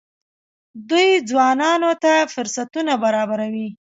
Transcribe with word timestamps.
دوی 0.89 1.09
ځوانانو 1.29 1.91
ته 2.03 2.13
فرصتونه 2.33 2.93
برابروي. 3.03 3.69